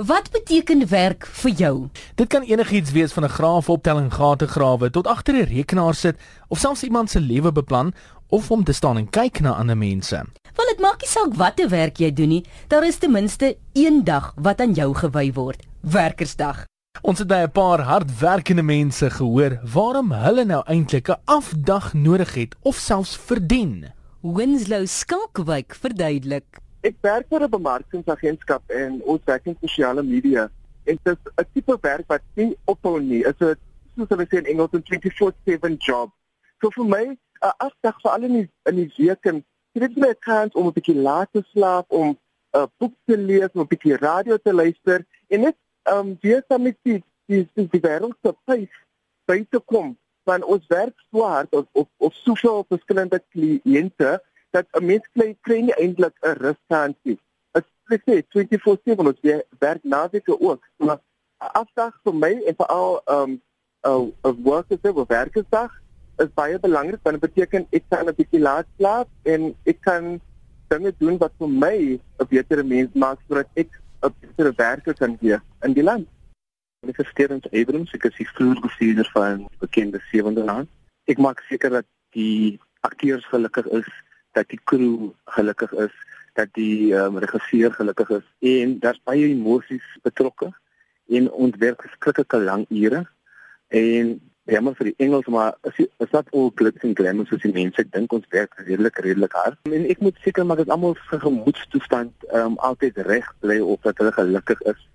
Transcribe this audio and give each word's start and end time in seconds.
Wat 0.00 0.30
beteken 0.32 0.86
werk 0.88 1.26
vir 1.26 1.50
jou? 1.50 1.74
Dit 2.16 2.30
kan 2.32 2.42
enigiets 2.48 2.92
wees 2.96 3.12
van 3.12 3.24
'n 3.24 3.28
graafoptelling, 3.28 4.12
gate 4.12 4.46
grawe 4.48 4.90
tot 4.90 5.06
agter 5.06 5.34
'n 5.34 5.44
rekenaar 5.44 5.94
sit 5.94 6.16
of 6.48 6.58
selfs 6.58 6.82
iemand 6.82 7.10
se 7.10 7.20
lewe 7.20 7.52
beplan 7.52 7.92
of 8.28 8.50
om 8.50 8.64
te 8.64 8.72
staan 8.72 8.96
en 8.96 9.10
kyk 9.10 9.40
na 9.40 9.52
ander 9.52 9.76
mense. 9.76 10.16
Want 10.54 10.68
dit 10.68 10.80
maak 10.80 11.00
nie 11.00 11.08
saak 11.08 11.34
watter 11.34 11.68
werk 11.68 11.96
jy 11.98 12.12
doen 12.12 12.28
nie, 12.28 12.44
daar 12.68 12.86
is 12.86 12.96
ten 12.96 13.10
minste 13.10 13.56
een 13.72 14.04
dag 14.04 14.32
wat 14.36 14.60
aan 14.60 14.72
jou 14.72 14.94
gewy 14.94 15.32
word, 15.32 15.66
Werkersdag. 15.80 16.64
Ons 17.02 17.18
het 17.18 17.28
by 17.28 17.42
'n 17.44 17.50
paar 17.50 17.80
hardwerkende 17.80 18.62
mense 18.62 19.10
gehoor 19.10 19.60
waarom 19.72 20.12
hulle 20.12 20.44
nou 20.44 20.62
eintlik 20.66 21.08
'n 21.08 21.20
afdag 21.24 21.92
nodig 21.92 22.34
het 22.34 22.56
of 22.62 22.76
selfs 22.76 23.16
verdien. 23.16 23.92
Winslow 24.22 24.86
Skalkwyk 24.86 25.74
verduidelik. 25.74 26.60
Ek 26.80 26.96
werk 27.04 27.28
vir 27.28 27.42
'n 27.44 27.50
bemarkingsagentskap 27.50 28.70
en 28.72 29.02
ons 29.04 29.20
werk 29.24 29.46
in 29.46 29.56
sosiale 29.60 30.02
media. 30.02 30.48
En 30.84 30.98
dit 31.02 31.12
is 31.12 31.32
'n 31.36 31.46
tipe 31.52 31.76
werk 31.80 32.06
wat 32.08 32.22
nie 32.34 32.56
ophou 32.64 33.00
nie. 33.00 33.22
Dit 33.22 33.40
is 33.40 33.46
'n 33.48 33.56
soos 33.96 34.08
hulle 34.08 34.26
sê 34.26 34.38
in 34.38 34.46
Engels 34.46 34.72
'n 34.72 34.82
24/7 34.82 35.76
job. 35.76 36.10
So 36.60 36.70
vir 36.70 36.84
my, 36.84 37.04
'n 37.42 37.54
afdag 37.58 38.00
vir 38.02 38.10
al 38.10 38.22
in 38.22 38.32
die, 38.32 38.48
in 38.64 38.76
die 38.76 38.92
week 38.96 39.24
en 39.24 39.44
dit 39.72 39.90
is 39.90 39.96
my 39.96 40.14
kans 40.14 40.54
om 40.54 40.66
'n 40.66 40.72
bietjie 40.72 40.96
laat 40.96 41.28
te 41.32 41.42
slaap, 41.52 41.90
om 41.90 42.08
'n 42.08 42.18
uh, 42.58 42.66
boek 42.78 42.94
te 43.06 43.16
lees, 43.16 43.52
om 43.52 43.60
'n 43.60 43.66
bietjie 43.66 43.96
radio 43.96 44.36
te 44.36 44.52
luister 44.52 45.06
en 45.28 45.40
net 45.40 45.56
um, 45.84 46.16
weer 46.20 46.44
saam 46.48 46.62
met 46.62 46.76
die 46.82 47.02
die 47.26 47.48
die, 47.54 47.68
die 47.70 47.80
wêreld 47.80 48.16
te 48.22 48.34
face 48.44 48.78
by 49.24 49.46
te 49.50 49.60
kom. 49.64 49.98
Want 50.22 50.44
ons 50.44 50.66
werk 50.66 50.96
so 51.10 51.22
hard 51.22 51.54
op 51.54 51.68
op, 51.96 52.12
soveel 52.12 52.64
verskillende 52.68 53.22
kliënte 53.28 54.22
dat 54.50 54.66
'n 54.72 54.86
mens 54.86 55.06
kry 55.14 55.36
kry 55.40 55.60
nie 55.60 55.76
eintlik 55.76 56.14
'n. 56.22 56.56
As 57.52 57.64
jy 57.88 57.98
sê 58.06 58.22
24/7 58.28 59.06
ons 59.06 59.20
werk 59.58 59.82
naweke 59.82 60.40
ook. 60.40 60.62
Maar 60.76 61.00
afdag 61.38 61.94
vir 62.04 62.14
my 62.14 62.32
en 62.46 62.54
vir 62.54 62.66
al 62.66 63.00
ehm 63.04 63.40
um, 63.82 64.12
'n 64.22 64.42
workers 64.42 64.80
of 64.82 65.08
werkersdag 65.08 65.70
is 66.16 66.32
baie 66.34 66.58
belangrik 66.58 67.00
want 67.02 67.20
dit 67.20 67.32
beteken 67.32 67.66
ek 67.70 67.84
kan 67.88 68.08
'n 68.08 68.14
bietjie 68.14 68.40
laat 68.40 68.66
slaap 68.76 69.08
en 69.22 69.54
ek 69.64 69.80
kan 69.80 70.20
dinge 70.68 70.92
doen 70.98 71.18
wat 71.18 71.32
vir 71.38 71.48
my 71.48 71.78
'n 72.20 72.28
beter 72.28 72.64
mens 72.64 72.92
maak 72.94 73.18
sodat 73.28 73.48
ek 73.54 73.70
'n 74.02 74.14
beter 74.20 74.52
werker 74.56 74.94
kan 74.94 75.16
wees 75.20 75.40
in 75.62 75.72
die 75.72 75.82
land. 75.82 76.08
Ek 76.88 76.98
is 76.98 77.08
Sterns 77.08 77.50
Abrams, 77.52 77.92
ek 77.92 78.04
is 78.04 78.16
die 78.16 78.28
vloerbestuurder 78.28 79.08
van 79.12 79.48
bekende 79.58 80.00
Sewende 80.10 80.44
Land. 80.44 80.68
Ek 81.04 81.18
maak 81.18 81.40
seker 81.48 81.70
dat 81.70 81.86
die 82.16 82.60
akteurs 82.80 83.24
gelukkig 83.24 83.66
is 83.66 83.88
dat 84.32 84.48
die 84.48 84.60
crew 84.64 85.10
gelukkig 85.24 85.72
is, 85.72 85.94
dat 86.34 86.48
die 86.54 86.94
um, 86.94 87.18
regisseur 87.18 87.72
gelukkig 87.72 88.10
is 88.20 88.26
en 88.54 88.78
daar's 88.78 89.00
baie 89.04 89.28
emosies 89.28 89.86
betrokke 90.02 90.50
en 91.10 91.30
ons 91.30 91.56
werk 91.58 91.82
skrikkelike 91.96 92.38
lang 92.38 92.66
ure 92.68 93.04
en 93.68 94.18
ja 94.50 94.60
maar 94.60 94.74
vir 94.78 94.90
die 94.90 95.06
Engels 95.06 95.26
maar 95.26 95.56
is 95.68 95.78
is 95.86 96.10
dat 96.10 96.30
al 96.34 96.52
glitz 96.54 96.84
en 96.86 96.94
glamour 96.98 97.26
soos 97.26 97.42
die 97.42 97.52
mense 97.54 97.84
dink 97.96 98.12
ons 98.12 98.26
werk 98.34 98.54
redelik 98.58 98.98
redelik 99.04 99.34
hard. 99.38 99.58
En 99.70 99.86
ek 99.94 100.00
moet 100.04 100.16
seker 100.24 100.46
maak 100.46 100.62
dat 100.62 100.72
almal 100.74 100.96
se 101.10 101.18
gemoedstoestand 101.22 102.30
um, 102.34 102.56
altyd 102.70 102.98
reg 103.10 103.28
bly 103.44 103.60
of 103.60 103.82
dat 103.86 103.98
hulle 104.02 104.14
gelukkig 104.16 104.62
is 104.72 104.86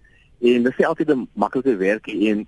en 0.53 0.67
dit 0.67 0.73
is 0.79 0.85
altyd 0.85 1.13
'n 1.13 1.27
maklike 1.33 1.75
werk 1.77 2.07
en 2.07 2.47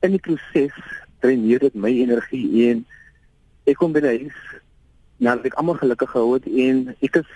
in 0.00 0.14
die 0.16 0.22
proses 0.28 0.76
dreineer 1.20 1.58
dit 1.58 1.74
my 1.74 1.92
energie 2.04 2.70
en 2.70 2.86
ek 3.64 3.76
kom 3.76 3.92
by 3.92 4.00
die 4.00 4.16
huis 4.22 4.40
nadat 5.22 5.50
ek 5.50 5.58
almal 5.60 5.78
gelukkig 5.80 6.10
gehou 6.12 6.34
het 6.36 6.46
en 6.46 6.82
ek 7.04 7.20
is 7.22 7.30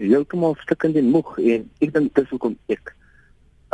heeltemal 0.00 0.56
stikkend 0.62 0.96
en 0.96 1.10
moeg 1.12 1.36
en 1.38 1.66
ek 1.84 1.92
dink 1.94 2.14
dis 2.16 2.30
hoekom 2.32 2.56
ek 2.72 2.94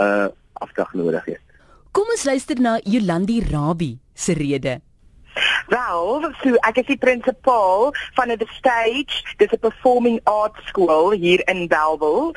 uh, 0.03 0.29
afdag 0.65 0.93
nodig 0.99 1.25
het. 1.37 1.43
Kom 1.97 2.11
ons 2.13 2.27
luister 2.29 2.61
na 2.61 2.77
Jolandi 2.85 3.41
Rabie 3.47 3.97
se 4.15 4.35
rede. 4.37 4.81
Wel, 5.67 6.33
so 6.43 6.55
ek 6.63 6.77
is 6.79 6.87
die 6.87 6.99
prinsipaal 7.03 7.91
van 8.15 8.31
'n 8.31 8.47
stage, 8.59 9.25
dis 9.37 9.51
'n 9.51 9.59
performing 9.59 10.21
arts 10.23 10.67
school 10.67 11.11
hier 11.11 11.43
in 11.49 11.67
Bellville. 11.69 12.35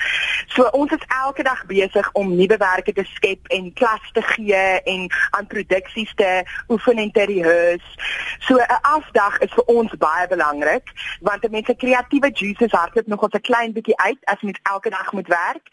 So 0.47 0.63
ons 0.71 0.91
is 0.91 1.05
elke 1.23 1.43
dag 1.43 1.65
besig 1.65 2.09
om 2.13 2.35
nuwe 2.35 2.57
werke 2.57 2.93
te 2.93 3.03
skep 3.03 3.47
en 3.47 3.73
klas 3.73 4.01
te 4.13 4.21
gee 4.21 4.81
en 4.83 5.11
aan 5.29 5.47
produksies 5.47 6.13
te 6.15 6.43
oefen 6.67 6.97
en 6.97 7.11
te 7.11 7.25
rehearse. 7.25 7.91
So 8.39 8.55
'n 8.55 8.81
afdag 8.81 9.37
is 9.39 9.53
vir 9.53 9.63
ons 9.65 9.91
baie 9.97 10.27
belangrik 10.27 10.89
want 11.21 11.51
mense 11.51 11.75
kreatiewe 11.75 12.31
juices 12.31 12.71
hardloop 12.71 13.07
nog 13.07 13.21
ons 13.21 13.33
'n 13.33 13.41
klein 13.41 13.73
bietjie 13.73 13.97
uit 13.97 14.25
as 14.25 14.41
mens 14.41 14.59
elke 14.63 14.89
dag 14.89 15.11
moet 15.11 15.27
werk. 15.27 15.67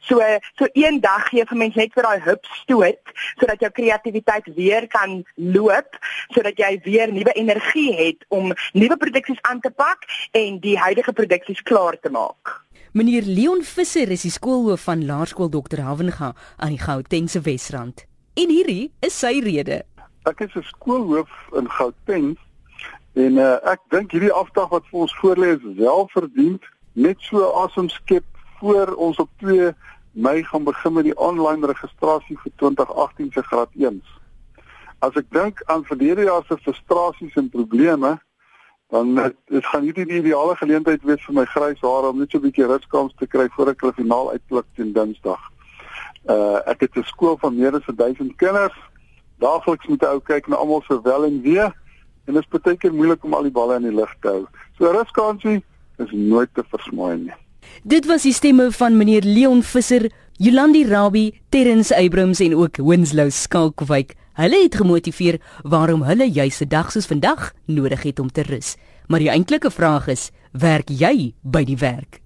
So 0.00 0.22
so 0.54 0.66
een 0.72 1.00
dag 1.00 1.28
gee 1.28 1.44
vir 1.44 1.56
mense 1.56 1.78
net 1.78 1.92
vir 1.92 2.02
daai 2.02 2.20
hup 2.20 2.44
stoot 2.44 3.02
sodat 3.38 3.60
jou 3.60 3.70
kreatiwiteit 3.70 4.54
weer 4.54 4.86
kan 4.86 5.24
loop 5.34 5.98
sodat 6.28 6.56
jy 6.56 6.70
jy 6.84 6.99
weer 7.00 7.12
nuwe 7.12 7.32
energie 7.32 7.94
het 7.94 8.24
om 8.28 8.52
nuwe 8.72 8.96
produksies 8.96 9.38
aan 9.42 9.60
te 9.60 9.70
pak 9.70 10.04
en 10.36 10.58
die 10.60 10.76
huidige 10.78 11.12
produksies 11.12 11.62
klaar 11.62 11.96
te 12.00 12.10
maak. 12.10 12.60
Meneer 12.92 13.22
Leon 13.24 13.62
Visser 13.62 14.10
is 14.10 14.26
die 14.26 14.34
skoolhoof 14.34 14.84
van 14.88 15.06
Laerskool 15.06 15.48
Dr. 15.48 15.80
Havenga 15.86 16.34
aan 16.56 16.74
die 16.74 16.82
Gautengse 16.82 17.40
Wesrand. 17.46 18.04
En 18.34 18.52
hierdie 18.52 18.90
is 19.06 19.16
sy 19.18 19.38
rede. 19.44 19.82
Ek 20.28 20.40
is 20.44 20.54
'n 20.54 20.66
skoolhoof 20.74 21.30
in 21.56 21.70
Gauteng 21.70 22.36
en 23.14 23.38
uh, 23.38 23.56
ek 23.64 23.80
dink 23.88 24.12
hierdie 24.12 24.32
afdag 24.32 24.68
wat 24.68 24.84
vir 24.90 25.00
ons 25.00 25.16
voorlê 25.22 25.56
is 25.56 25.64
wel 25.76 26.08
verdiend 26.12 26.62
net 26.92 27.16
so 27.20 27.48
asem 27.64 27.88
skep 27.88 28.26
voor 28.60 28.92
ons 28.94 29.16
op 29.16 29.30
2 29.38 29.72
Mei 30.12 30.42
gaan 30.44 30.64
begin 30.64 30.92
met 30.92 31.04
die 31.04 31.18
aanlyn 31.18 31.64
registrasie 31.64 32.38
vir 32.42 32.52
2018 32.56 33.32
se 33.32 33.42
graad 33.42 33.70
1s 33.78 34.19
as 35.00 35.16
ek 35.16 35.30
dink 35.32 35.62
aan 35.66 35.84
verlede 35.88 36.26
jaar 36.28 36.44
se 36.48 36.56
frustrasies 36.60 37.36
en 37.40 37.48
probleme, 37.48 38.18
dan 38.90 39.14
dit 39.48 39.66
gaan 39.70 39.86
hierdie 39.86 40.06
die 40.06 40.18
ideale 40.18 40.56
geleentheid 40.58 41.02
wees 41.06 41.22
vir 41.26 41.34
my 41.34 41.46
grys 41.52 41.80
hare 41.84 42.10
om 42.10 42.18
net 42.18 42.30
so 42.30 42.38
'n 42.38 42.46
bietjie 42.46 42.66
ruskans 42.66 43.14
te 43.18 43.26
kry 43.26 43.48
voor 43.56 43.70
ek 43.70 43.80
hulle 43.80 43.94
finaal 43.94 44.30
uitklik 44.34 44.66
teen 44.76 44.92
Dinsdag. 44.92 45.40
Uh 46.28 46.58
ek 46.66 46.80
het 46.80 46.96
'n 46.96 47.06
skool 47.12 47.36
van 47.40 47.56
meer 47.56 47.74
as 47.74 47.86
1000 47.86 48.36
kinders. 48.36 48.78
Daagliks 49.38 49.86
moet 49.86 50.04
ou 50.04 50.20
kyk 50.20 50.48
na 50.48 50.56
almal 50.56 50.82
se 50.82 51.00
wel 51.02 51.24
en 51.24 51.42
wee 51.42 51.68
en 52.26 52.34
dit 52.34 52.42
is 52.42 52.60
baie 52.60 52.76
keer 52.76 52.92
moeilik 52.92 53.24
om 53.24 53.34
al 53.34 53.42
die 53.42 53.56
balle 53.58 53.76
in 53.76 53.88
die 53.88 53.94
lug 53.94 54.14
te 54.20 54.28
hou. 54.28 54.46
So 54.78 54.90
ruskansie 54.90 55.62
is 55.98 56.10
nooit 56.12 56.50
te 56.54 56.64
versmaai 56.70 57.16
nie. 57.16 57.34
Dit 57.82 58.06
was 58.06 58.22
die 58.22 58.32
stemme 58.32 58.72
van 58.72 58.96
meneer 58.96 59.22
Leon 59.24 59.62
Visser, 59.62 60.10
Jolandi 60.40 60.86
Rabie, 60.88 61.34
Terrence 61.50 61.92
Abrams 61.92 62.40
en 62.40 62.54
ook 62.56 62.76
Winslow 62.76 63.28
Skalkwyk. 63.30 64.14
Hulle 64.40 64.62
het 64.62 64.78
gemotiveer 64.80 65.36
waarom 65.68 66.00
hulle 66.02 66.30
juis 66.32 66.60
'n 66.60 66.68
dag 66.68 66.92
soos 66.92 67.06
vandag 67.06 67.52
nodig 67.66 68.02
het 68.02 68.18
om 68.18 68.32
te 68.32 68.42
rus. 68.42 68.76
Maar 69.06 69.18
die 69.18 69.28
eintlike 69.28 69.70
vraag 69.70 70.06
is, 70.06 70.30
werk 70.52 70.88
jy 70.88 71.34
by 71.42 71.64
die 71.64 71.76
werk? 71.76 72.20